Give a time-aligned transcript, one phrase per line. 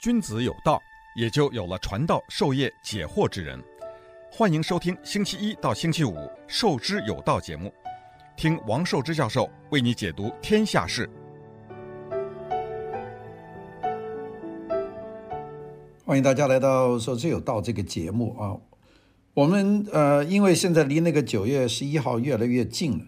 [0.00, 0.80] 君子有道，
[1.16, 3.60] 也就有了传道授业解惑之人。
[4.30, 6.14] 欢迎收听星期一到星期五
[6.46, 7.74] 《授之有道》节目，
[8.36, 11.10] 听王寿之教授为你解读天下事。
[16.04, 18.54] 欢迎大家来到《授之有道》这个节目啊。
[19.34, 23.04] 我们呃，因为现在离那个九月十一号越来越近了，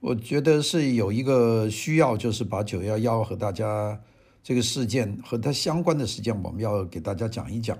[0.00, 3.98] 我觉得是有一个需要，就是把九幺幺和大家。
[4.42, 7.78] 这个事件和它相关的事件，我们要给大家讲一讲。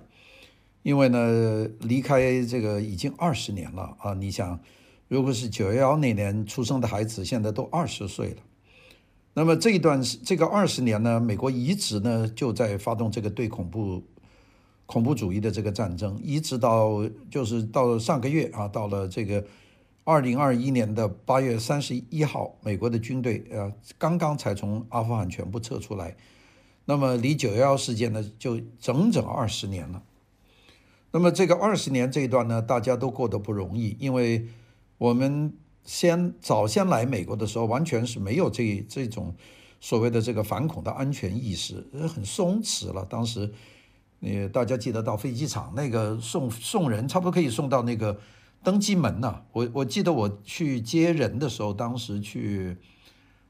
[0.83, 4.15] 因为呢，离开这个已经二十年了啊！
[4.15, 4.59] 你想，
[5.07, 8.37] 如果是九幺幺那年出生的孩子，现在都二十岁了。
[9.33, 14.03] 那么这一段这个二十年呢，美国一直呢就在发动这个对恐怖
[14.85, 19.45] 恐怖主义的这个战争，一直到就是到上个月啊，到了这个
[20.03, 26.17] 二零二一年的八月三十一号，美国的军队呃刚刚才从阿富汗全部撤出来。
[26.85, 30.03] 那么离九幺幺事件呢，就整整二十年了。
[31.13, 34.49] 那么这个二十年这一段呢，大家都过得不容易，因为
[34.99, 35.53] 我们
[35.85, 39.35] 先早先来美国的时候，完全是没有这这种
[39.81, 43.05] 所谓的这个反恐的安全意识，很松弛了。
[43.05, 43.53] 当时，
[44.21, 48.19] 呃，大家记得到飞机场那个送送人，差不多可以送到那个
[48.65, 49.43] 登机门呐。
[49.53, 52.77] 我我记得我去接人的时候，当时去。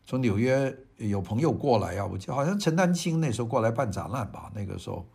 [0.05, 4.50] 从纽约有朋友过来啊，我记得好像陈丹青那时候过来办展览吧。
[4.55, 5.06] 那个时候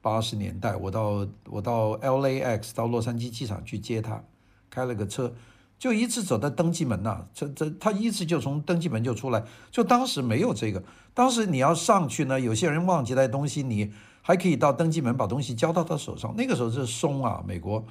[0.00, 4.22] 八十年代，我到我到 LAX 到洛杉矶机场去接他，
[4.70, 5.34] 开了个车，
[5.78, 7.26] 就一直走到登机门呐。
[7.34, 10.82] 这这他一直就从登机门就出来，就当时没有这个。
[11.12, 16.34] 当时你要上去呢，有些人忘记带东西，你还可以到登机门把东西交到他手上。
[16.36, 17.84] 那个时候是松啊，美国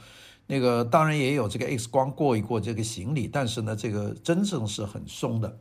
[0.48, 5.60] 那个当然也有这个 X 光过一过这个行李，但是呢，这个真正是很松的。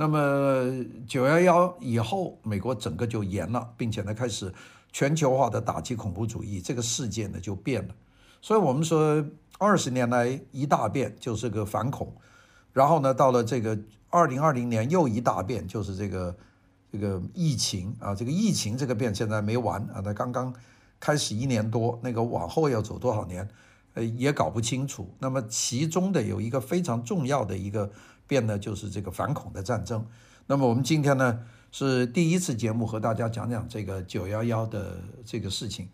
[0.00, 4.50] 那么九幺幺以后，美国整个就严了，并且呢开始
[4.90, 7.94] 全球化的打击恐怖主义，这个世界呢就变了。
[8.40, 9.22] 所以我们说
[9.58, 12.10] 二十年来一大变就是个反恐，
[12.72, 16.34] 然后呢到了这个二零二零年又一大变，就是这个
[16.90, 20.54] 这个疫情啊，这个疫情这个变现在没完啊，它刚刚
[20.98, 23.46] 开始一年多，那个往后要走多少年，
[23.92, 25.14] 呃也搞不清楚。
[25.18, 27.90] 那么其中的有一个非常重要的一个。
[28.30, 30.06] 变的就是这个反恐的战争。
[30.46, 31.40] 那么我们今天呢
[31.72, 35.88] 是第一次节目，和大家讲讲这个九幺幺的这个事情。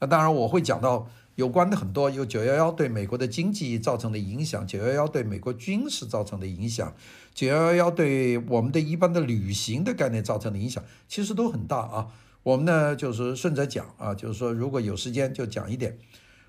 [0.00, 6.92] 那当然我会讲到有关的很多，有九幺幺对美国的经济造成的影响，九幺幺对美国军事造成的影响，
[7.32, 12.08] 九幺幺对我们的一般的旅行的概念造成的影响，其实都很大啊。
[12.42, 15.96] 我们呢就是顺着讲啊，就是说如果有时间就讲一点。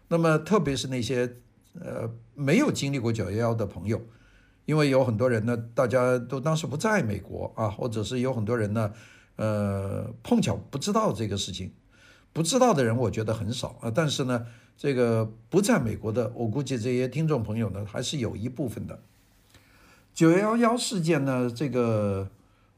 [0.09, 1.37] 那么特别是那些
[1.79, 4.01] 呃没有经历过九幺幺的朋友。
[4.67, 8.91] 因为有很多人呢，大家都当时不在美国啊，或者是有很多人呢，
[9.38, 11.72] 呃，碰巧不知道这个事情，
[12.33, 13.89] 不知道的人我觉得很少啊。
[13.89, 14.45] 但是呢，
[14.75, 19.00] 这个不在美国的，我估计这些听众朋友呢，还是有一部分的。
[20.13, 22.29] 九幺幺事件呢，这个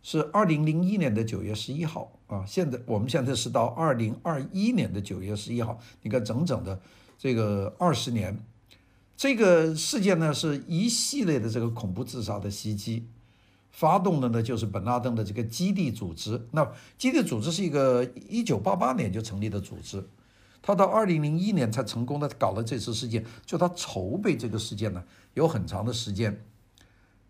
[0.04, 6.80] 是二零零一年的九月十一号啊，现在我们现在是到二零二一年的九月十一号，你看整整的
[7.18, 8.38] 这个二十年。
[9.20, 13.06] 这个事件呢，是一系列的这个恐怖自杀的袭击，
[13.70, 16.48] 发动的呢就是本拉登的这个基地组织。
[16.52, 16.66] 那
[16.98, 20.08] 基地组织是一个一九八八年就成立的组织，
[20.62, 23.26] 他到二零零一年才成功的搞了这次事件。
[23.46, 25.04] 就他筹备这个事件呢，
[25.34, 26.46] 有很长的时间。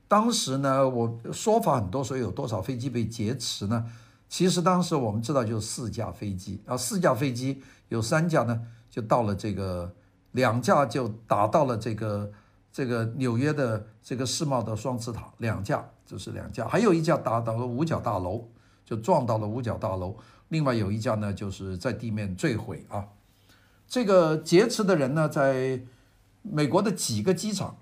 [0.07, 3.87] 当时呢，我说法很多，说有多少飞机被劫持呢？
[4.29, 8.61] 其实当时我们知道就是四架飞机，啊，四架飞机有三架呢
[8.91, 9.95] 就到了这个。
[10.31, 12.31] 两架就打到了这个
[12.71, 18.47] 这个纽约的这个世贸的双子塔，两架就是两架，还有一架打到了五角大楼，
[18.85, 20.15] 就撞到了五角大楼。
[20.49, 23.07] 另外有一架呢，就是在地面坠毁啊。
[23.87, 25.81] 这个劫持的人呢，在
[26.41, 27.77] 美国的几个机场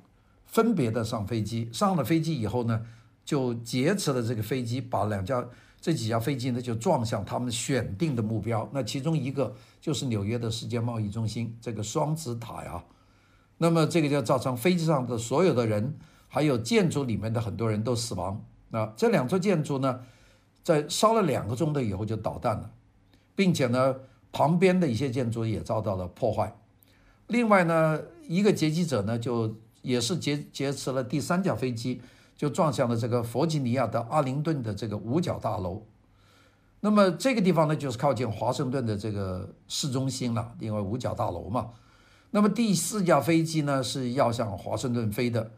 [0.45, 2.85] 分别的上飞机，上了飞机以后呢，
[3.25, 5.45] 就劫持了这个飞机，把两架。
[5.79, 8.69] 这几架飞机呢，就撞向他们选定的目标。
[8.73, 12.83] 那其中一个就是纽约的世界贸易中心这个双子塔呀。
[13.59, 15.95] 那么这个就造成飞机上的所有的人，
[16.27, 18.43] 还有建筑里面的很多人都死亡。
[18.69, 20.01] 那这两座建筑呢，
[20.63, 22.71] 在烧了两个钟头以后就导弹了，
[23.35, 23.95] 并且呢，
[24.31, 26.55] 旁边的一些建筑也遭到了破坏。
[27.27, 32.01] 另外呢，一个劫机者呢，就也是劫劫持了第三架飞机。
[32.37, 35.81] 就撞向了这个弗吉尼亚的阿灵顿的这个五角大楼，
[36.81, 41.71] 那么这个地方呢，就是靠近华盛顿的这个市中心了，因为五角大楼嘛。
[42.29, 45.51] 那么第四架飞机呢，是要向华盛顿飞的，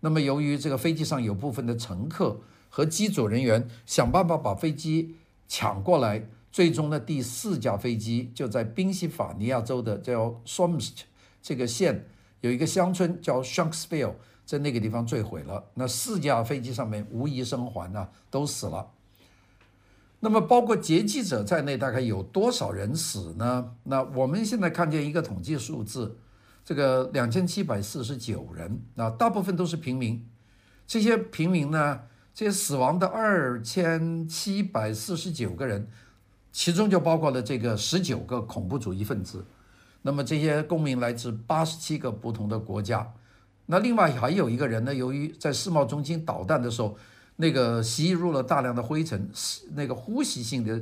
[0.00, 5.14] 那么由于这个飞机上有部分的乘客和机组人员想办法把飞机
[5.46, 11.04] 抢过来，最终呢，第四架飞机就在宾夕法尼亚州的叫 s o m s t
[11.40, 12.08] 这个县
[12.40, 14.14] 有一个乡村叫 Shanksville，
[14.44, 15.64] 在那个地方坠毁了。
[15.74, 18.90] 那四架飞机上面无一生还啊，都死了。
[20.20, 23.72] 那么包括劫机者在内，大概有多少人死呢？
[23.82, 26.18] 那我们现在看见一个统计数字，
[26.64, 30.26] 这个两千七百四十九人，那大部分都是平民。
[30.86, 32.00] 这些平民呢，
[32.32, 35.88] 这些死亡的二千七百四十九个人，
[36.50, 39.44] 其中就包括了这个十九个恐怖主义分子。
[40.00, 43.12] 那么这些公民来自八十七个不同的国家。
[43.66, 46.96] 那另外还有一个人呢，由于在世贸中心导弹的时候。
[47.36, 49.28] 那个吸入了大量的灰尘，
[49.72, 50.80] 那个呼吸性的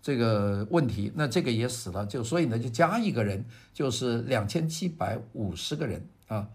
[0.00, 3.44] 这个问题，那这个也死了，就所以呢，就加一个人，
[3.74, 6.46] 就是两千七百五十个人啊。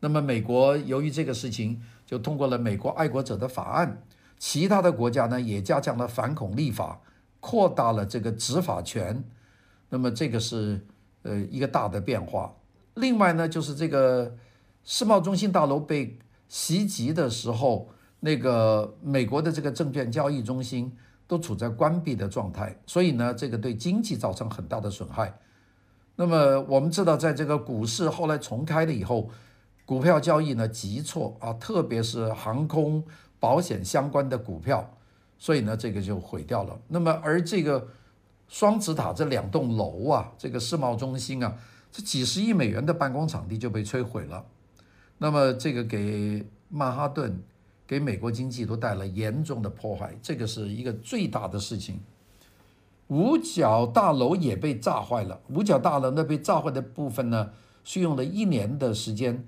[0.00, 4.02] 那么美国由于这个事情，就通过了美国爱国者的法案，
[4.38, 6.98] 其他的国家呢也加强了反恐立法，
[7.40, 9.22] 扩大了这个执法权。
[9.90, 10.82] 那么这个是
[11.20, 12.50] 呃一个大的变化。
[12.94, 14.34] 另外呢，就是这个
[14.84, 17.88] 世贸中心大楼被袭击的时候。
[18.20, 20.90] 那个美国的这个证券交易中心
[21.26, 25.38] 都处在关闭的状态，所以呢，这个对经济造成很大的损害。
[26.16, 29.28] 那么我们知道，在这个股市后来重开了以后，
[29.84, 33.04] 股票交易呢急挫啊，特别是航空
[33.38, 34.96] 保险相关的股票，
[35.38, 36.80] 所以呢，这个就毁掉了。
[36.88, 37.88] 那么而这个
[38.48, 41.58] 双子塔这两栋楼啊，这个世贸中心啊，
[41.92, 44.42] 这几十亿美元的办公场地就被摧毁了。
[45.18, 47.42] 那么这个给曼哈顿。
[47.86, 52.00] 给美国经济都带来严重的破坏，这个是一个最大的事情。
[53.08, 57.50] 五角大楼也被炸坏了，五角大楼那被炸坏的部分呢，
[57.84, 59.46] 是用了一年的时间，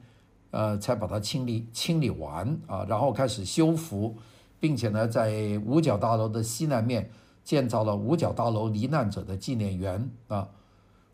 [0.50, 4.14] 呃，才把它清理清理完啊，然后开始修复，
[4.60, 7.10] 并且呢，在五角大楼的西南面
[7.42, 10.46] 建造了五角大楼罹难者的纪念园啊。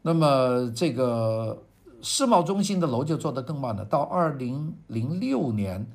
[0.03, 1.63] 那么这个
[2.03, 5.87] 世贸中心的楼就做得更慢了，到二零零六年。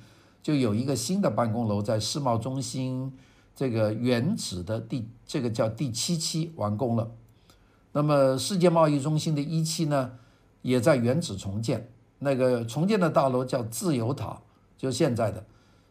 [0.43, 3.11] 就有一个新的办公楼在世贸中心
[3.53, 7.11] 这个原址的第这个叫第七期完工了。
[7.91, 10.11] 那么世界贸易中心的一期呢，
[10.61, 11.89] 也在原址重建。
[12.19, 14.41] 那个重建的大楼叫自由塔，
[14.77, 15.45] 就现在的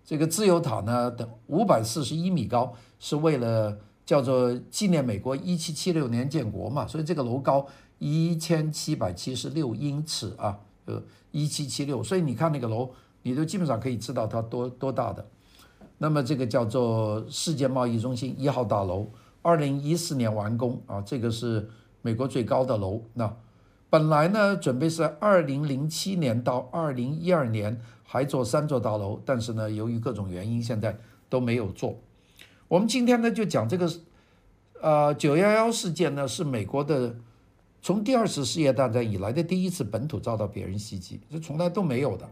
[0.07, 3.77] 这个自由塔呢，等五百四十一米高，是为了
[4.07, 7.67] 叫做纪念美国一七七六年建国嘛，所以这个楼高
[7.99, 12.03] 一千七百七十六英尺啊，呃，一七七六。
[12.03, 12.91] 所以你看那个楼。
[13.23, 15.27] 你都基本上可以知道它多多大的，
[15.99, 19.11] 那么这个叫做世界贸易中心一号大楼，
[19.43, 21.69] 二零一四年完工啊，这个是
[22.03, 23.03] 美国最高的楼。
[23.15, 23.37] 那
[23.91, 30.97] 本来呢，准备是二零零七年到二零一二年还做三座大楼，但是呢，由于各种原因，现在
[31.29, 31.99] 都没有做。
[32.69, 33.91] 我们今天呢就讲这个，
[34.81, 37.17] 呃，九幺幺事件呢是美国的
[37.87, 42.29] 从第二次世界大战以来的第一次本土遭到别人袭击，这从来都没有的。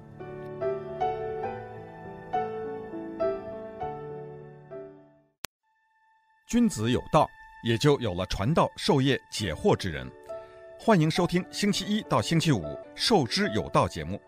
[6.48, 7.28] 君子有道，
[7.64, 10.10] 也就有了传道授业解惑之人。
[10.76, 12.60] 欢迎收听星期一到星期五
[12.96, 14.20] 《授之有道》节目，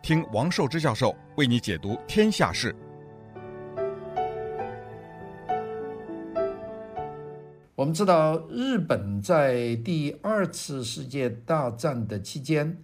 [0.00, 2.74] 听王寿之教授为你解读天下事。
[7.82, 12.80] 我们知道，日本在第二次世界大战的期间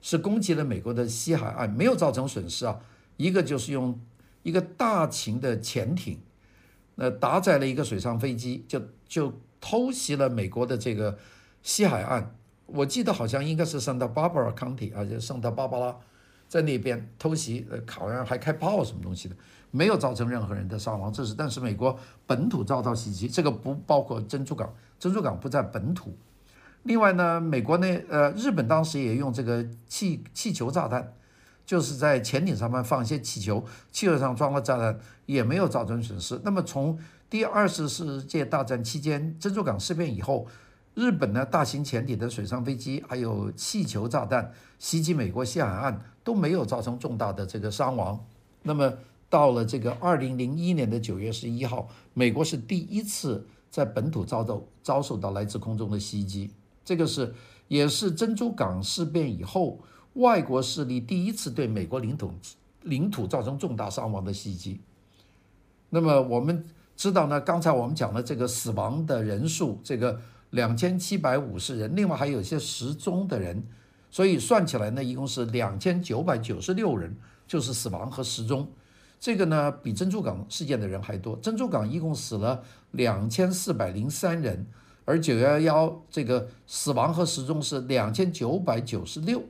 [0.00, 2.80] 是攻击了美国的西海岸，没有造成损失啊。
[3.18, 4.00] 一个就是用
[4.42, 6.20] 一个大型的潜艇。
[6.94, 11.18] 那搭载了一个水上飞机，就就偷袭了美国的这个
[11.62, 12.34] 西海岸。
[12.64, 15.94] 我记得好像应该是圣塔芭芭拉 County 啊，就圣塔芭芭拉，
[16.48, 19.36] 在那边偷袭，呃，好像还开炮什么东西的，
[19.70, 21.12] 没有造成任何人的伤亡。
[21.12, 26.16] 这是，但是美国本土遭到袭击，这个不包括珍珠港，珍珠港不在本土。
[26.84, 31.12] 另外呢，美国呢，呃，日本当时也用这个气气球炸弹。
[31.66, 33.62] 就是在潜艇上面放一些气球，
[33.92, 36.40] 气球上装了炸弹，也没有造成损失。
[36.42, 40.46] 那么从第二次世界大战期间珍珠港事变以后，
[40.94, 48.22] 日本呢，大型潜艇的水上飞机还有气球炸弹袭击美国西海岸都没有造成重大的这个伤亡。
[48.62, 48.92] 那么
[49.30, 56.50] 到了这个二零零一年的九月十一号，美国是第一次在本土遭到遭受到来自空中的袭击，
[56.84, 57.32] 这个是
[57.68, 59.78] 也是珍珠港事变以后。
[60.14, 62.30] 外国势力第一次对美国领土
[62.82, 64.80] 领土造成重大伤亡的袭击。
[65.88, 66.62] 那么我们
[66.94, 70.20] 知道呢，刚才我们讲的这个死亡的人数，这个
[70.50, 73.64] 两千七百五十人，另外还有一些失踪的人，
[74.10, 78.66] 所以算起来呢，一共是两千九百九十六人，就是死亡和失踪。
[79.20, 81.36] 这个呢比珍珠港事件的人还多。
[81.36, 82.62] 珍珠港一共死了
[82.92, 84.66] 两千四百零三人，
[85.04, 89.42] 而九幺幺这个死亡和失踪是两千九百九十六，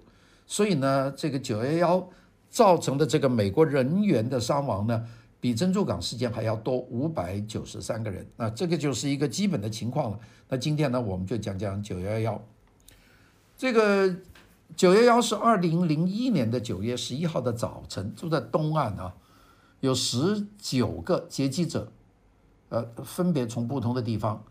[0.46, 2.08] 所以呢，这个九幺幺
[2.48, 5.06] 造成的这个美国人员的伤亡呢，
[5.38, 8.26] 比珍珠港事件还要多五百九十三个人。
[8.36, 10.18] 那这个就是一个基本的情况了。
[10.48, 12.42] 那今天呢，我们就讲讲九幺幺。
[13.58, 14.14] 这个
[14.76, 19.14] 九幺幺是二零零一年的九月十一号的早晨，住在东岸啊，
[19.80, 21.90] 有十九个劫机者，
[22.68, 24.44] 呃，分别从不同的地方，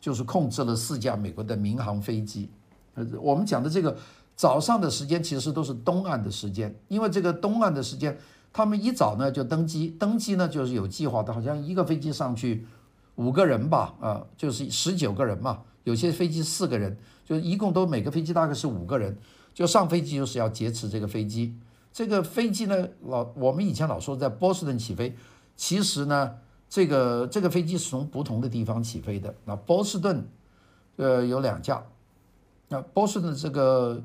[0.00, 2.50] 就是控制了四架美国的民航飞机。
[2.94, 3.96] 呃，我们讲的这个
[4.36, 8.18] 早上的时间其实都是东岸的时间，因为这个东岸的时间，
[8.52, 12.66] 他们一早呢就登机，登机呢就是有计划的，好像一个飞机上去
[13.14, 15.62] 五个人吧，啊，就是十九个人嘛。
[15.84, 19.18] 有些飞机四个人，就一共都每个飞机大概是五个人，
[19.54, 21.54] 就上飞机就是要劫持这个飞机。
[21.92, 25.14] 这个飞机呢，老我们以前老说在波士顿起飞，
[25.56, 26.36] 其实呢，
[26.68, 29.34] 这个这个飞机是从不同的地方起飞的。
[29.44, 30.26] 那波士顿，
[30.96, 31.84] 呃，有两架。
[32.68, 34.02] 那波士顿这个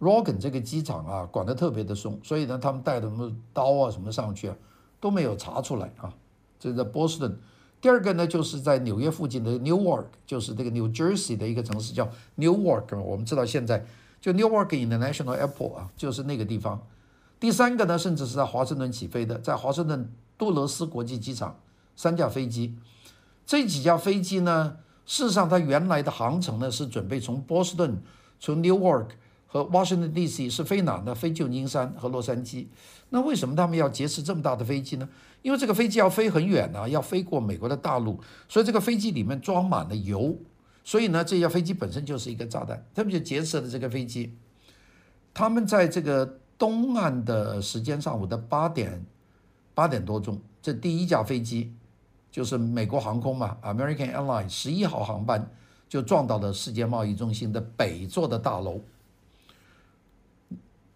[0.00, 4.56] Logan 这个机场啊，管得特别的松，所以呢，他们带的什么刀啊什么上去啊，
[4.98, 6.14] 都没有查出来啊。
[6.58, 7.38] 这是在波士顿。
[7.82, 12.98] 第二个呢，就是在纽约附近的 Newark，就是这个 New Jersey 的一个城市叫 Newark。
[12.98, 13.84] 我们知道现在
[14.22, 16.80] 就 Newark International Airport 啊，就是那个地方。
[17.40, 21.58] 第三个呢，甚至是在华盛顿起飞的，在华盛顿杜勒斯国际机场，
[21.96, 22.76] 三架飞机。
[23.44, 28.00] 这几架飞机呢，事实上它原来的航程呢是准备从波士顿、
[28.38, 29.08] 从 Newark
[29.48, 30.48] 和 Washington D.C.
[30.48, 31.12] 是飞哪呢？
[31.12, 32.68] 飞旧金山和洛杉矶。
[33.10, 35.08] 那为什么他们要劫持这么大的飞机呢？
[35.42, 40.38] 因为这个飞机要飞很远呢、啊，要飞过美国的大陆，所以这个飞机里面装满了油，
[40.84, 42.84] 所以呢，这架飞机本身就是一个炸弹。
[42.94, 44.34] 他们就劫持了这个飞机。
[45.34, 49.04] 他们在这个东岸的时间上午的八点
[49.74, 51.72] 八点多钟，这第一架飞机
[52.30, 55.50] 就是美国航空嘛，American Airlines 十一号航班
[55.88, 58.80] 就撞到了世界贸易中心的北座的大楼。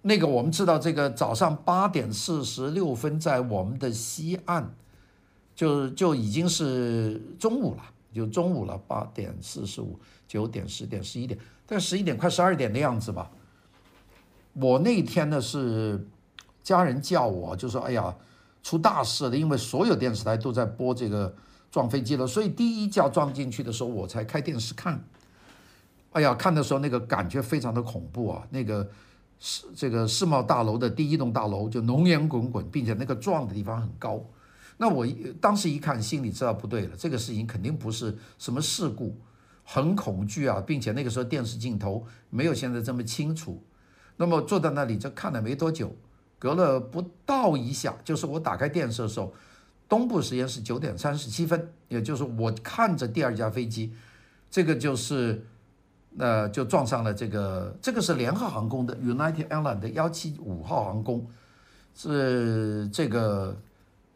[0.02, 4.74] 那个我们知道，这个早上八点四十六分，在我们的西岸，
[5.54, 7.82] 就就已经是中午了，
[8.16, 9.96] 就中午了，八点四十五、
[10.26, 13.30] 九点、十点、十一点，但十一点快十二点的样子吧。
[14.54, 16.08] 我那天呢是
[16.62, 18.16] 家人叫我，就说：“哎呀，
[18.62, 21.32] 出大事了！”因为所有电视台都在播这个
[21.70, 25.04] 撞飞机了，所以第一架撞进去的时候，我才开电视看。
[26.12, 28.90] 哎呀，看的时候那个感觉非常的恐怖啊，那个。
[29.38, 34.18] 世这个世贸大楼的第一栋大楼就浓烟滚滚，并且那个撞的地方很高。
[34.76, 35.06] 那我
[35.40, 39.16] 当时一看，心里知道不对了，这个事情肯定不是什么事故，
[39.64, 43.62] 很恐惧啊，并且那个时候电视镜头没有现在这么清楚。
[44.16, 45.94] 那么坐在那里就看了没多久，
[46.38, 49.32] 隔了不到一下，就是我打开电视的时候，
[49.88, 53.92] 东部时间是九点三十七分，也就是我看着第二架飞机，
[54.50, 55.44] 这个就是。
[56.18, 61.28] 那就撞上了这个，这个是联合航空的 United Airlines 的幺七五号航空，
[61.94, 63.54] 是这个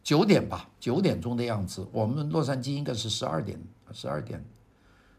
[0.03, 1.87] 九点吧，九点钟的样子。
[1.91, 3.59] 我们洛杉矶应该是十二点，
[3.91, 4.43] 十二点。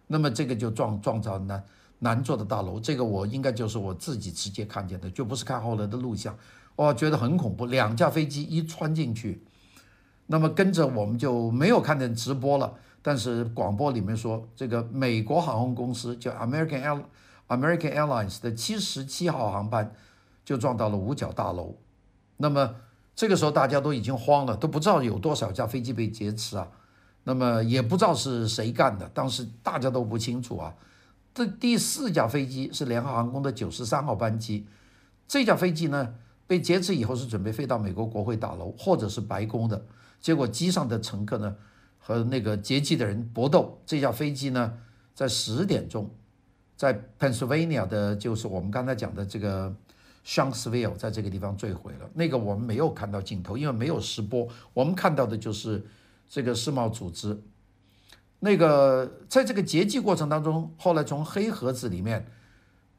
[0.07, 1.65] 那么这个就撞撞到南
[2.01, 6.37] 南座的大楼，这个我应该就是我自己直接看见的，就不是看后来的录像。
[6.75, 9.45] 我觉得很恐怖，两架飞机一穿进去，
[10.27, 12.75] 那么跟着我们就没有看见直播了。
[13.03, 17.03] 但是广播里面说，这个美国航空公司叫 American Air
[17.49, 19.95] American Airlines 的七十七号航班
[20.45, 21.77] 就撞到了五角大楼。
[22.37, 22.75] 那么
[23.15, 26.69] 这个时候大家都已经慌了，都不知道有多少架飞机被劫持啊。
[27.25, 30.75] 那么也不知道是谁干的，当时大家都不清楚啊。
[31.35, 34.67] 这第四架飞机是联合航空的九十三号班机，
[35.29, 36.15] 这架飞机呢
[36.47, 39.87] 被劫持以后是准备飞到美国国会大楼或者是白宫的，
[40.21, 41.57] 结果机上的乘客呢，
[41.99, 44.75] 和那个劫机的人搏斗，这架飞机呢，
[45.15, 46.11] 在十点钟，
[46.77, 49.75] 在 Pennsylvania 的，就是我们刚才讲的这个
[50.25, 52.09] Shanksville，在这个地方坠毁了。
[52.15, 55.85] 那个我们没有看到镜头，因为没有实播，我们看到的就是
[56.29, 57.41] 这个世贸组织。
[58.39, 62.27] 那个在这个劫机过程当中，后来从黑盒子里面，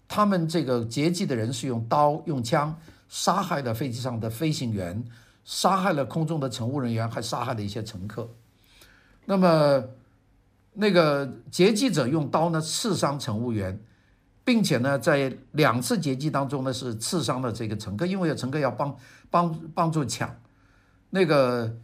[0.07, 2.77] 他们这个劫机的人是用刀、用枪
[3.09, 5.03] 杀害了飞机上的飞行员，
[5.43, 8.29] 杀害了空中的乘务人员，还杀害了一些乘客。
[9.25, 9.83] 那么，
[10.73, 13.79] 那个劫机者用刀呢刺伤乘务员，
[14.43, 18.95] 并且呢在两次劫机当中呢是刺伤了这个乘客，因为有乘客要帮
[19.29, 20.35] 帮帮助抢。
[21.09, 21.77] 那个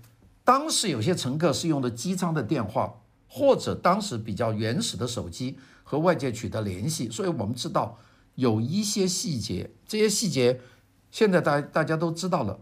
[0.43, 7.97] 当时有些乘客是用的机舱的电话，或者当时比较原始的手机和外界取得联系，所以我们知道
[8.35, 10.59] 有一些细节，这些细节
[11.11, 12.59] 现在大大家都知道了。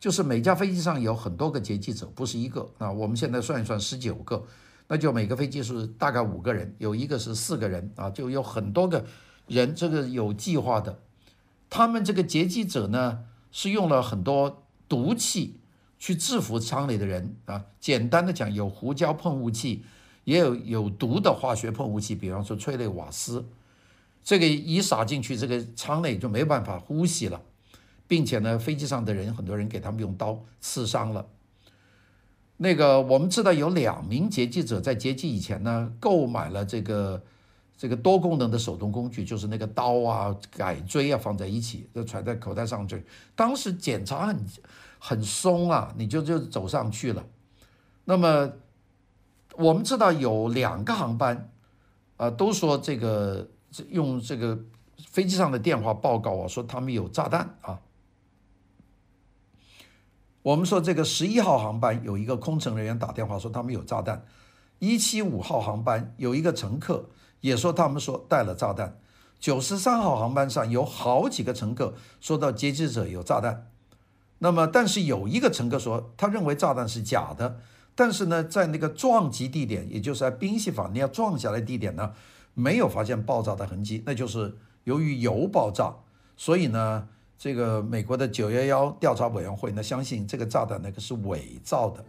[0.00, 2.92] 就是每架飞机上有很多个劫机者，不是一个啊。
[2.92, 4.44] 我们现在算一算，十九个，
[4.86, 9.02] 那就每个飞机是大概五个人，有一个是四个人啊，就有很多个
[9.46, 11.00] 人，这个有计划的。
[11.70, 15.58] 他们这个劫机者呢，是用了很多毒气
[15.98, 17.64] 去制服舱里的人啊。
[17.80, 19.84] 简单的讲，有胡椒喷雾器，
[20.24, 23.46] 也有有毒的化学喷雾器，比方说催泪瓦斯。
[24.22, 27.42] 这个一撒进去，这个舱内就没办法呼吸了。
[28.06, 31.26] 并且呢，飞机上的人很多人给他们用刀刺伤了。
[32.58, 37.24] 那个我们知道有两名劫机者在劫机以前呢，购买了这个
[37.76, 43.04] 这个多功能的手动工具，就是那个刀啊、改锥啊放在一起，就揣在口袋上去。
[43.34, 44.46] 当时检查很
[44.98, 47.24] 很松啊，你就就走上去了。
[48.04, 48.52] 那么
[49.56, 51.50] 我们知道有两个航班，
[52.16, 53.48] 啊，都说这个
[53.90, 54.58] 用这个
[55.08, 57.80] 飞机上的电话报告啊，说他们有炸弹啊。
[60.42, 64.24] 我们说这个十一号航班有一个空乘人员打电话说他们有炸弹，
[64.78, 67.08] 一七五号航班有一个乘客
[67.44, 68.98] 也说他们说带了炸弹，
[69.38, 73.66] 九十三号航班上有好几个乘客说到劫机者有炸弹，
[74.38, 77.60] 那么但是有一个乘客说他认为炸弹是假的，
[77.94, 82.12] 但是呢在那个撞击地点，也就是在宾夕法尼亚撞下来地点呢
[82.54, 85.94] 没有发现爆炸的痕迹，那就是由于油爆炸，
[86.36, 87.08] 所以呢。
[87.36, 92.02] 这个美国的九幺幺调查委员会呢，相信这个炸弹那个是伪造的。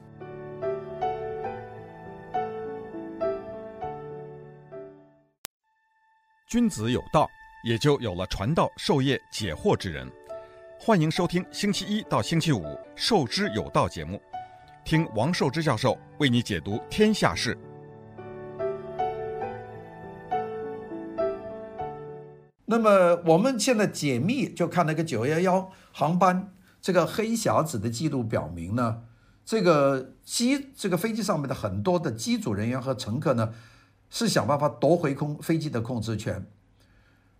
[6.55, 7.29] 君子有道，
[7.65, 10.09] 也就有了传道授业解惑之人。
[10.79, 12.63] 欢迎收听星期一到星期五
[12.95, 14.21] 《授之有道》节目，
[14.85, 17.57] 听王寿之教授为你解读天下事。
[22.63, 29.01] 那么我们现在解密，就看那个九幺幺航班这个黑匣子的记录表明呢，
[29.43, 33.53] 这个机这个飞机上面的很多的机组人员和乘客呢，
[34.09, 36.45] 是想办法夺回空飞机的控制权。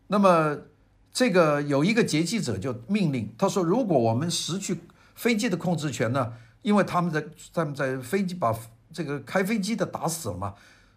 [0.08, 0.58] 那么
[1.12, 4.80] 这个有一个劫机者就命令他说，如果我们失去
[5.16, 8.54] 飞机的控制权呢，因为他们在他们在飞机把
[8.92, 10.54] 这个开飞机的打死了嘛，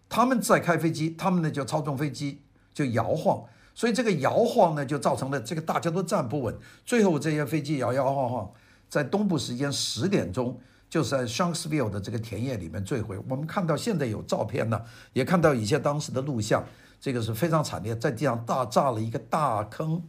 [0.07, 2.41] 他们在开飞机，他们呢就操纵飞机
[2.73, 3.43] 就摇晃。
[3.73, 8.51] 所以这个摇晃呢，就造成了这个大家都站不稳，最后这些飞机摇摇晃晃，
[8.89, 13.17] 在东部时间十点钟，就是在 Shanksville 的这个田野里面坠毁。
[13.29, 14.81] 我们看到现在有照片呢，
[15.13, 16.63] 也看到一些当时的录像，
[16.99, 20.01] 这个是非常惨烈，在地上大炸了一个大坑。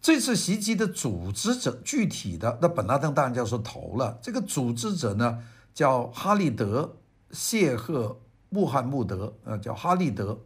[0.00, 4.18] 这次袭击的组织者具体的，那本拉登当然就说头了。
[4.22, 5.42] 这个组织者呢，
[5.74, 6.96] 叫哈利德
[7.30, 10.40] 谢赫穆罕默德，呃，叫哈利德，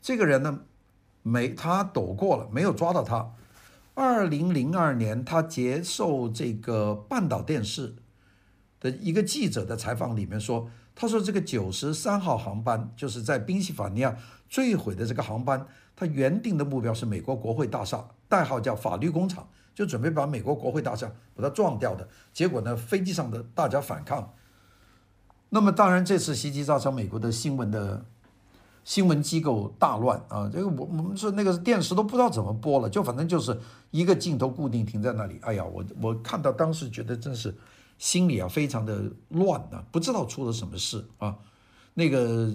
[0.00, 0.60] 这个人呢。
[1.28, 3.32] 没，他躲过了，没有抓到他。
[3.94, 7.96] 二零零二年，他接受这个半岛电视
[8.90, 14.16] 一个记者的采访里面说，他说这个九十三号航班就是在宾夕法尼亚
[14.48, 22.08] 坠毁的这个航班，他原定的目标是美国国会大厦，代号叫法律工厂，就准备把美国国会大厦把它撞掉的。
[22.32, 24.32] 结果呢，飞机上的大家反抗。
[25.48, 28.04] 那么当然，这次袭击造成美国的新闻的。
[28.86, 30.48] 新闻机构大乱啊！
[30.48, 35.40] 这个我我们说那个电视都不知道怎么播了，就反正就是一个镜头固定停在那里。
[35.42, 37.52] 哎呀，我我看到当时觉得真是
[37.98, 41.36] 心里啊非常的乱啊，不知道出了什么事啊。
[41.94, 42.54] 那个，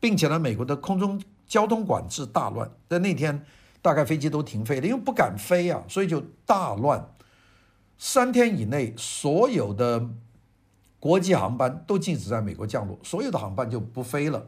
[0.00, 3.44] 并且呢，美国的空中交通管制大乱，在那天
[3.82, 7.14] 大概飞机都停飞了，因为不敢飞啊，所以就大乱。
[7.98, 10.08] 三天以内，所有的
[10.98, 14.46] 国际航班都禁止在美国降落，所有的航班就不飞了。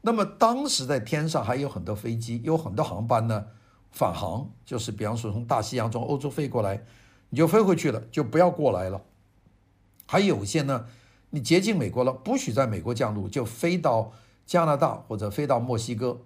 [0.00, 3.46] 那么当时在天上还有很多飞机，有很多航班呢
[3.90, 6.84] 返航，就是比方说从大西洋从欧洲飞过来，
[7.30, 9.00] 你就飞回去了，就不要过来了。
[10.14, 10.86] 还有些呢，
[11.30, 14.12] 你接近美国了，不许在美国降落，就飞到
[14.46, 16.20] 加拿大或者飞到墨西哥。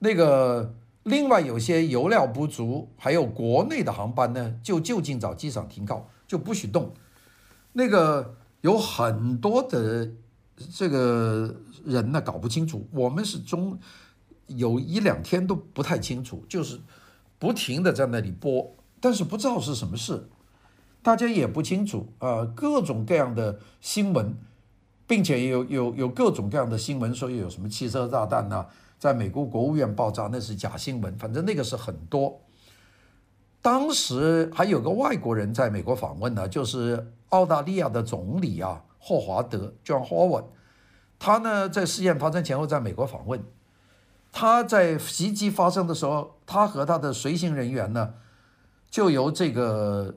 [0.00, 0.74] 那个
[1.04, 6.92] 另外有些油料不足，还有国内的航班呢，就就近找机场停靠，就不许动。
[7.72, 10.10] 那个有很多的
[10.76, 11.56] 这个。
[11.84, 13.76] 人呢搞不清楚，我们是中
[14.46, 16.78] 有一两天都不太清楚，就是
[17.40, 20.28] 不停的在那里播，但是不知道是什么事，
[21.02, 24.36] 大家也不清楚啊、呃，各种各样的新闻，
[25.06, 28.66] 并且有有有各种各样的新闻说有什么汽车炸弹呐，
[28.98, 32.40] 在美国国务院爆炸，那是假新闻，反正那个是很多。
[33.60, 40.44] 当时还有个外国人在美国访问呢，就是澳大利亚的总理啊，霍华德 （John Howard）。
[41.18, 43.40] 他呢，在事件发生前后在美国访问，
[44.32, 48.14] 他在袭击发生的时候，他和他的随行人员呢，
[48.90, 50.16] 就由这个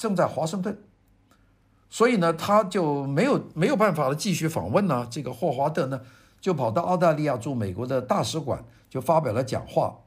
[0.00, 0.78] 正在华盛顿，
[1.90, 5.06] 所以呢，他就没有没有办法继续访问呢。
[5.10, 6.00] 这个霍华德呢，
[6.40, 9.98] 就跑到澳大利亚驻美国的大使馆，就发表了讲话。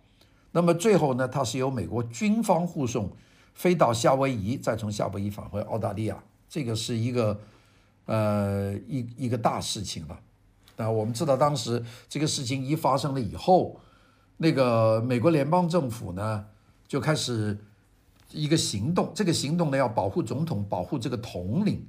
[0.53, 3.11] 那么最后呢，他是由美国军方护送
[3.53, 6.23] 飞到夏威夷，再从夏威夷返回澳大利亚。
[6.49, 7.39] 这个是一个
[8.05, 10.19] 呃一一个大事情了。
[10.75, 13.79] 那我们知道，当时这个事情一发生了以后，
[14.37, 16.45] 那个美国联邦政府呢
[16.87, 17.59] 就开始
[18.33, 19.11] 一个行动。
[19.15, 21.87] 这个行动呢要保护总统，保护这个统领，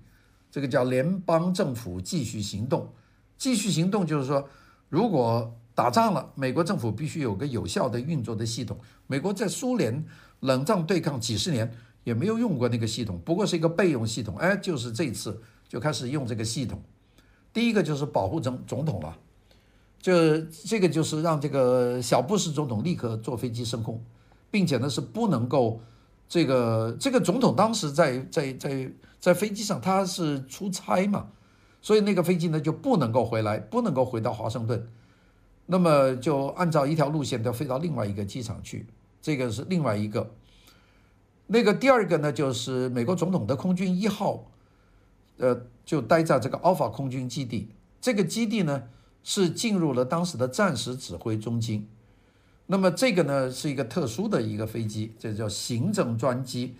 [0.50, 2.92] 这个叫联邦政府继续行动。
[3.37, 4.48] 继续行动就是说，
[4.88, 8.78] 如果打仗了，美国政府必须有个有效的运作的系统。
[9.09, 10.04] 美国在苏联
[10.40, 14.37] 冷战对抗几十年也没有用过那个系统，不过是一个备用系统。
[14.37, 16.80] 哎，就是这次就开始用这个系统。
[17.52, 19.16] 第一个就是保护总总统了，
[20.00, 24.00] 就这个就是让这个小布什总统立刻坐飞机升空，
[24.50, 25.80] 并且呢是不能够
[26.28, 31.28] 这个这个总统当时在在在在飞机上他是出差嘛，
[31.80, 34.87] 所以那个飞机呢就不能够回来，不能够回到华盛顿，
[35.66, 38.87] 那么就按照一条路线要飞到另外一个机场去，
[39.22, 40.32] 这个是另外一个。
[41.46, 44.50] 那个第二个呢就是美国总统的空军一号。
[45.37, 47.68] 呃，就待在这个阿尔法空军基地。
[48.00, 48.84] 这个基地呢，
[49.24, 51.88] 是进入了当时的战时指挥中心。
[52.66, 56.74] 那么这个呢，是一个特殊的一个飞机，这叫行政专机。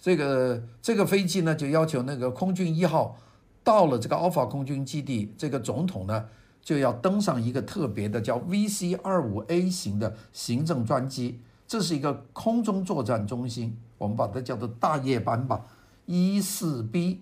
[0.00, 3.16] 这个这个飞机呢，就要求那个空军一号
[3.62, 6.26] 到了这个阿尔法空军基地，这个总统呢
[6.62, 11.40] 就要登上一个特别的叫 VC 二五 A 型的行政专机。
[11.66, 15.64] 这是一个空中作战中心，我们把它叫做大夜班吧，
[16.06, 17.20] 一四 B。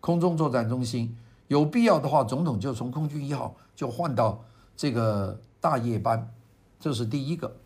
[0.00, 1.16] 空中作战中心，
[1.48, 4.44] 有必要的话，总统就从空军一号就换到
[4.76, 6.30] 这个大夜班，
[6.78, 7.56] 这是第一个。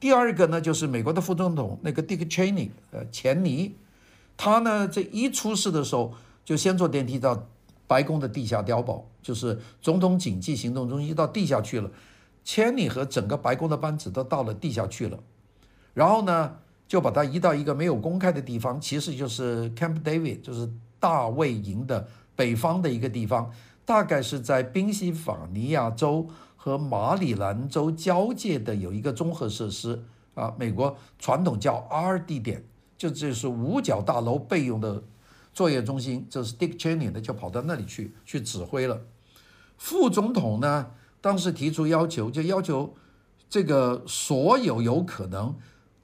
[0.00, 3.74] 第二个呢，就是美国的副总统那个 Dick Cheney，呃，钱尼，
[4.36, 6.14] 他呢这一出事的时候，
[6.44, 7.46] 就先坐电梯到
[7.86, 11.90] 白宫的地下碉堡，就是总统紧急行动中心到地下去了。
[12.44, 15.18] 钱尼和整个白宫的班子都到了地下去了，
[15.94, 20.70] 然后呢，就把他移到一个没有公开的地方，其实就是 Camp David，就是。
[21.00, 23.52] 大卫营的北方的一个地方，
[23.84, 26.28] 大概是在宾夕法尼亚州
[26.60, 32.64] 和马里兰州交界的有一个综合设施啊，美国传统叫 R 地点，
[32.98, 35.02] 就这是五角大楼备用的
[35.54, 39.00] 作业中心，这是 Dick Cheney 的就跑到那里去去指挥了。
[39.76, 40.90] 副总统呢，
[41.20, 42.92] 当时提出要求，就要求
[43.48, 45.54] 这个所有有可能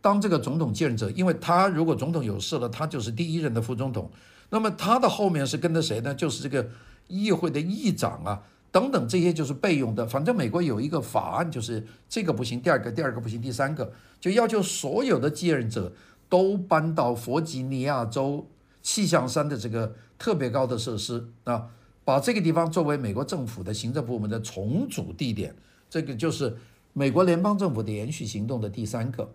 [0.01, 4.09] 当这个总统继任者，因为他如果总统有事了，他就是第一任的副总统。
[4.51, 6.15] 那么他的后面是跟着谁呢？
[6.15, 6.69] 就是这个
[7.09, 8.43] 议会的议长啊，
[8.75, 10.05] 等等这些就是备用的。
[10.05, 15.93] 反正美国有一个法案，就是这个不行，第二个第二个不行，第三个就要求所有的继任者
[16.29, 18.49] 都搬到弗吉尼亚州
[18.83, 21.69] 气象山的这个特别高的设施啊，
[22.05, 25.55] 把这个地方作为美国政府的行政部门的重组地点。
[25.89, 26.57] 这个就是
[26.93, 29.31] 美国联邦政府的延续行动的第三个。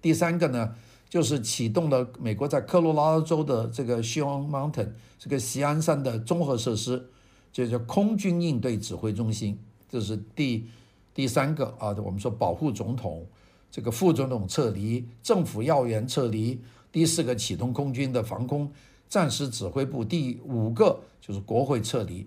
[0.00, 0.76] 第三个呢？
[1.10, 7.06] 就是启动了美国在科罗拉多州的这个 Shield Mountain 这个锡安山的综合设施，
[7.54, 9.56] 就叫空军应对指挥中心。
[9.88, 10.66] 这是第
[11.14, 13.24] 第三个啊，我们说保护总统，
[13.70, 16.60] 这个副总统撤离，政府要员撤离。
[16.90, 18.70] 第四个启动空军的防空
[19.08, 20.04] 战时指挥部。
[20.04, 22.26] 第五个就是国会撤离，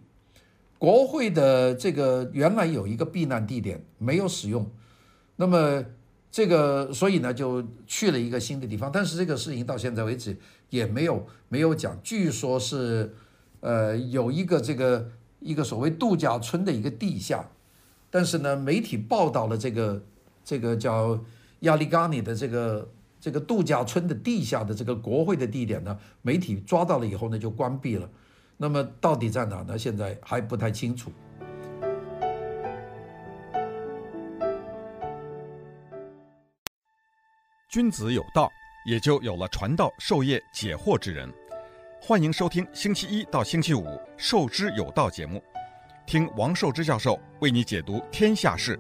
[0.80, 4.66] 国会的这个原来有一个避难地点没有使用，
[5.36, 5.84] 那么。
[6.30, 10.38] 这个，所以呢，就去了一个新的地方，但是这个事情到现在为止
[10.70, 11.98] 也没有没有讲。
[12.04, 13.16] 据说是，
[13.68, 17.50] 呃，有一个这个一个所谓度假村的一个地下，
[18.10, 20.02] 但是呢，媒体报道了这个
[20.42, 21.20] 这个叫
[21.60, 28.10] 亚利冈尼的这个这个度假村的地下的这个国会的地点呢，媒体抓到了以后呢，就关闭了。
[28.56, 29.78] 那么到底在哪呢？
[29.78, 31.12] 现在还不太清楚。
[37.70, 38.50] 君子有道，
[38.90, 41.30] 也就有了传道授业解惑之人。
[42.00, 43.84] 欢迎收听星期一到星期五
[44.16, 45.44] 《授之有道》节目，
[46.06, 48.80] 听王寿之教授为你解读天下事。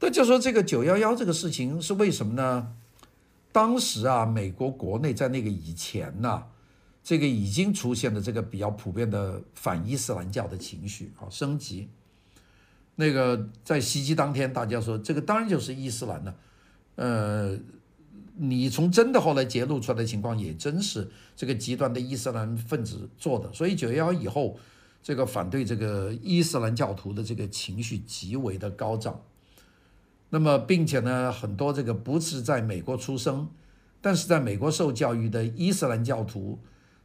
[0.00, 2.74] 那就说这个九幺幺这个事情是为什么呢？
[3.52, 6.46] 当时啊，美国国内在那个以前呐、
[7.04, 11.88] 这个已经出现了这个比较普遍的反伊斯兰教的情绪啊，升级。
[12.96, 16.34] 那个在袭击当天，大家说这个当然就是伊斯兰了，
[16.96, 17.58] 呃，
[18.38, 23.52] 你从真的后来揭露出来的情况，也真是这个极端的伊斯兰分子做的。
[23.52, 24.58] 所以九幺幺以后，
[25.02, 29.22] 这个反对这个伊斯兰教徒的这个情绪极为的高涨。
[30.30, 33.48] 那么并且呢，很多这个不是在美国出生，
[34.00, 36.58] 但是在美国受教育的伊斯兰教徒，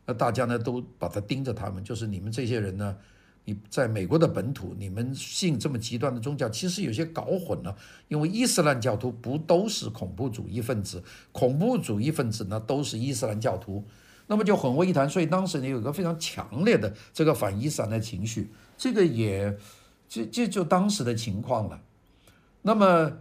[0.06, 2.98] 那大家呢都把他盯着他们，就是你们这些人呢。
[3.44, 7.76] 你在美国的本土，你们信这么极端的宗教，其实有些搞混了。
[8.08, 13.84] 因为伊斯兰教徒不都是恐怖主义分子，恐怖主义分子呢都是伊斯兰教徒，
[14.28, 15.10] 那么就混为一谈。
[15.10, 19.58] 所以当时呢有一个非常强烈的这个反伊斯兰的情绪，这个也
[20.08, 21.82] 这这就当时的情况了。
[22.62, 23.12] 那么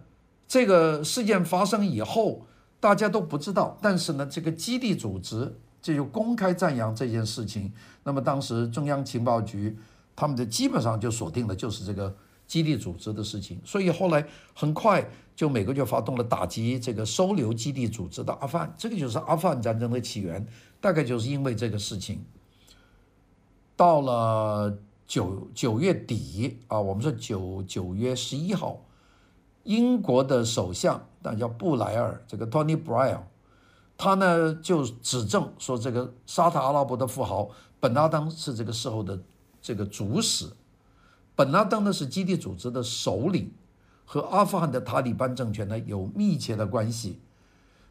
[0.47, 2.47] 这个事件发生以后，
[2.79, 7.73] 大家都不知道，但是呢这个基地组织这就公开赞扬这件事情。
[8.05, 9.79] 那么当时中央情报局。
[10.15, 12.15] 他们的基本上就锁定了就是这个
[12.47, 20.47] 基地组织的事情，所以后来很快就美国就发动了打击这个收留基地组织的阿富汗，这个就是阿富汗战争的起源，
[20.81, 22.25] 大概就是因为这个事情。
[23.77, 28.85] 到了九九月底啊，我们说九九月十一号，
[29.63, 33.21] 英国的首相那叫布莱尔，这个 Tony Blair，
[33.97, 39.19] 他呢就指证说这个沙特阿拉伯的富豪本拉登是这个时候的。
[39.61, 40.47] 这个主使
[41.35, 43.51] 本拉登呢是基地组织的首领，
[44.05, 47.19] 和阿富汗的塔利班政权呢有密切的关系。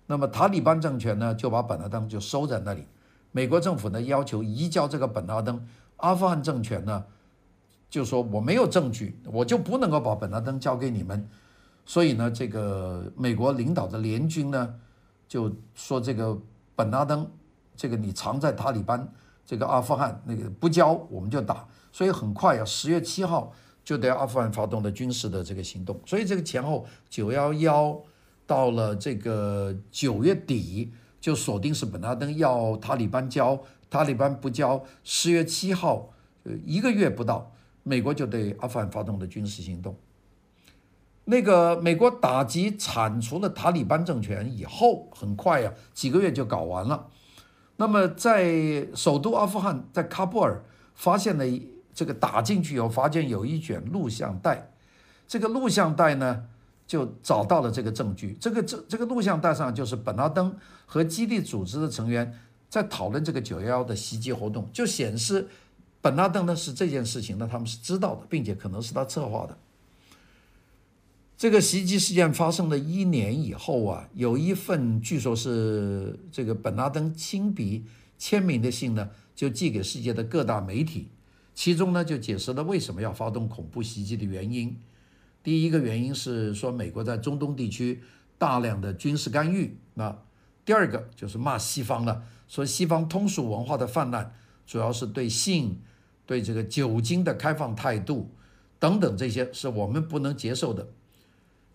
[0.05, 2.85] 那么塔利班政权呢就把本拉登就收在那里，
[3.31, 5.63] 美国政府呢要求移交这个本拉登，
[5.97, 7.03] 阿富汗政权呢
[7.89, 11.27] 就说我没有证据，我就不能够把本拉登交给你们。
[11.85, 14.75] 所以呢，这个美国领导的联军呢
[15.27, 16.37] 就说这个
[16.75, 17.27] 本拉登，
[17.75, 19.11] 这个你藏在塔利班。
[19.49, 23.51] 这个阿富汗那个不交我们就打，所以很快啊，十月七号
[23.83, 25.99] 就对阿富汗发动了军事的这个行动。
[26.05, 27.99] 所以这个前后九幺幺
[28.45, 33.59] 到了这个九月底就锁定是本拉登要塔利班交，
[33.89, 34.83] 塔利班不交。
[35.03, 36.11] 十月七号，
[36.43, 39.95] 呃，一个月不到，美国就对阿富汗发动了军事行动。
[41.25, 47.07] 那个美国打击铲除了塔利班政权以后，很快啊，几个月就搞完了。
[47.81, 50.61] 那么，在首都阿富汗，在喀布尔
[50.95, 51.45] 发现了
[51.93, 54.69] 这个打进去以后，发现有一卷录像带，
[55.25, 56.43] 这个录像带呢，
[56.85, 58.37] 就找到了这个证据。
[58.37, 60.53] 这个这这个录像带上就是本拉登
[60.85, 62.37] 和基地组织的成员
[62.67, 65.47] 在讨论这个九幺幺的袭击活动，就显示
[66.01, 69.57] 本拉登呢是这件事情呢，他们是知道的，并且可能是他策划的。
[71.39, 77.85] 这个袭击事件发生了一年以后啊，有一份据说是这个本拉登亲笔
[78.17, 81.07] 签名的信呢，就寄给世界的各大媒体，
[81.55, 84.77] 其中呢就解释了为什么要发动恐怖袭击的原因。
[85.41, 88.01] 第一个原因是说美国在中东地区
[88.37, 90.21] 大量的军事干预，那
[90.65, 94.33] 第二个就是骂西方了，说西方通俗文化的泛滥，
[94.67, 95.79] 主要是对性、
[96.25, 98.29] 对这个酒精的开放态度
[98.77, 100.89] 等等，这些是我们不能接受的。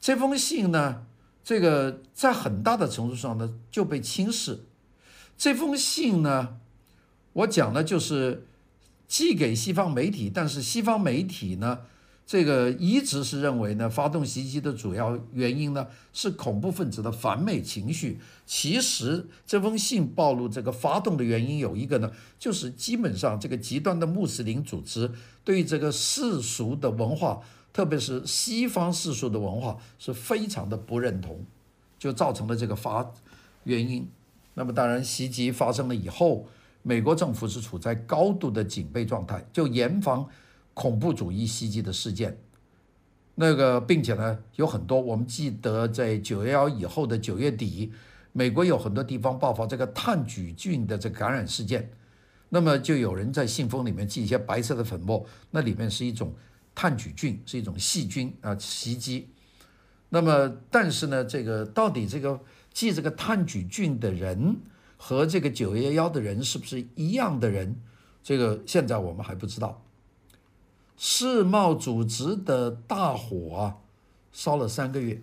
[0.04, 1.06] 这封信呢，
[1.42, 4.66] 这个在很大的程度上呢就被轻视。
[5.38, 6.58] 这封信呢，
[7.32, 8.46] 我讲的就是
[9.08, 11.78] 寄给西方媒体，但是西方媒体呢，
[12.26, 18.20] 这个一直是认为呢，发动袭击的主要原因呢是恐怖分子的反美情绪。
[18.44, 25.10] 其实这封信暴露这个发动的原因有一个呢，就是基本上这个极端的穆斯林组织
[25.44, 27.40] 对这个世俗的文化。
[27.74, 31.44] 特别是西方世俗的文化是非常的不认同，
[31.98, 33.12] 就造成了这个发
[33.64, 34.08] 原因。
[34.54, 36.46] 那么当然，袭击发生了以后，
[36.82, 40.28] 美国政府是处在高度的警备状态，就严防
[40.72, 42.38] 恐怖主义袭击的事件。
[43.34, 47.90] 那个，并且呢，有很多我们记得在九幺幺以后的九月底，
[48.30, 51.90] 美国有很多地方爆发这个炭疽菌的这个感染事件。
[52.50, 56.32] 那么就有人在信封里面寄一些白色的粉末，那里面是一种。
[56.74, 59.28] 炭疽菌是一种细菌啊，袭击。
[60.08, 62.40] 那么，但是呢，这个到底这个
[62.72, 64.56] 寄这个炭疽菌的人
[64.96, 67.80] 和这个九幺幺的人是不是一样的人？
[68.22, 69.82] 这个现在我们还不知道。
[70.96, 73.82] 世贸组织的大火，
[74.32, 75.20] 烧了三个月。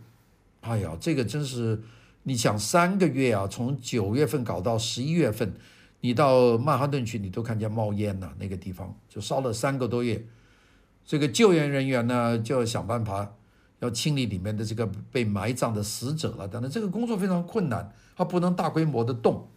[0.59, 1.81] 哎呀，这个真是，
[2.23, 5.53] 你想三个月啊，从九月份搞到十一月份，
[6.01, 10.25] 你到曼哈顿去，你都看见冒烟了，那个地方就烧了三个多月。
[11.05, 13.33] 这个救援人员呢，就要想办法
[13.79, 19.47] 要清理里面的这个被埋葬的死者了等等，这个工作非常困难，它不能大规模的动。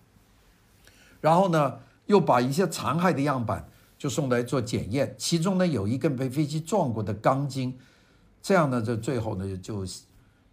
[1.21, 7.79] 然后呢，又把一些残骸的样板就送来做检验，其中呢有一根被飞机撞过的钢筋，
[8.43, 9.85] 这样呢，就最后呢就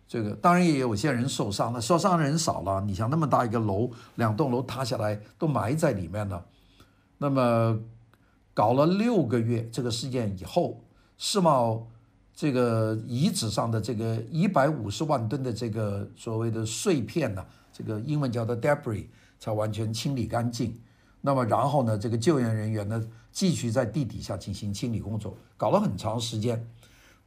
[0.08, 2.82] 这个当然也有些人受伤了，受伤的人少了。
[2.82, 6.46] 你想那么大一个楼，两栋楼塌下来都埋在里面了，
[7.18, 7.80] 那么。
[8.54, 10.82] 搞了六个月这个事件以后，
[11.18, 11.88] 世贸
[12.34, 19.06] 这个遗址上的这个一百五十万吨的这个所谓的碎片呢，这个英文叫做 debris，
[19.40, 20.78] 才完全清理干净。
[21.22, 26.68] 那么然后呢，这个救援人员呢继续在地底下进行清理工作，搞了很长时间，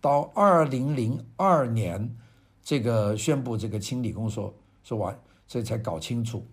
[0.01, 2.15] 到二零零二年，
[2.63, 6.45] 这个宣布这个清理工作说完，所以才搞清楚。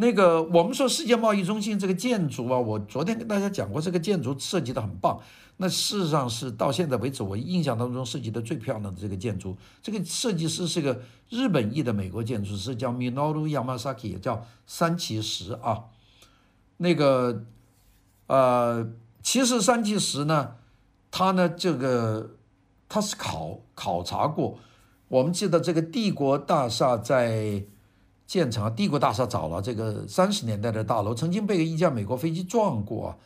[0.00, 5.18] 那个我们说世界贸易中心这个建筑啊，我昨天跟大家讲过，这个建筑设计的很棒。
[5.56, 9.56] 那事实上是到现在为止，我印象当中设计的最漂亮的这个建筑。
[9.82, 15.86] 这个设计师是个日本裔的美国建筑师，叫 Minoru Yamasaki，也叫三崎石啊。
[16.76, 17.44] 那个
[18.28, 18.88] 呃，
[19.20, 20.52] 其实三崎石呢，
[21.10, 22.36] 他呢这个
[22.88, 24.60] 他是考考察过。
[25.08, 27.64] 我们记得这个帝国大厦在。
[28.28, 33.16] 建成啊，帝国大厦找了这个三十年代的大楼，曾经被一架美国飞机撞过啊，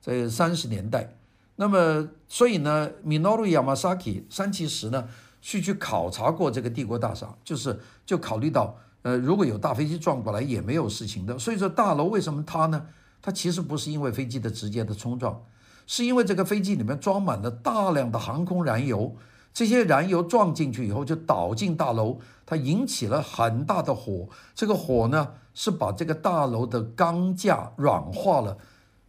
[0.00, 1.14] 在三十年代。
[1.54, 5.08] 那么，所以呢，Minoru Yamasaki 山崎实呢，
[5.40, 11.38] 去去考察过这个帝国大厦，就是就考虑到，呃，如果有大飞机撞过来也没有事情的。
[11.38, 12.86] 所以说，大楼为什么塌呢？
[13.22, 15.40] 它其实不是因为飞机的直接的冲撞，
[15.86, 19.14] 是因为这个飞机里面装满了大量的航空燃油。
[19.52, 24.26] 这些燃油撞进去以后就倒进大楼，它引起了很大的火。
[24.54, 28.56] 这个火呢是把这个大楼的钢架软化了，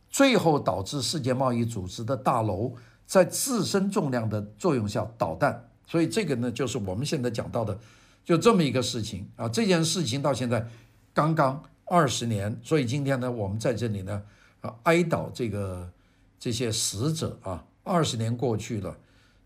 [0.09, 2.73] 最后导致世界贸易组织的大楼
[3.07, 5.69] 在自身重量的作用下倒弹。
[5.87, 7.79] 所以这个呢就是我们现在讲到的，
[8.25, 9.47] 就这么一个事情啊。
[9.47, 10.67] 这件事情到现在
[11.13, 14.21] 刚刚二十年，所以今天呢我们在这里呢
[14.59, 15.89] 啊哀悼这个
[16.37, 17.63] 这些死者啊。
[17.85, 18.93] 二十年过去了，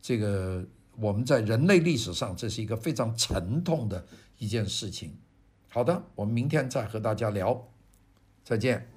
[0.02, 0.64] 这个。
[0.98, 4.06] 我们在人类历史上，这是一个非常沉痛的
[4.38, 5.18] 一件事情。
[5.68, 7.68] 好的，我们明天再和大家聊，
[8.44, 8.93] 再见。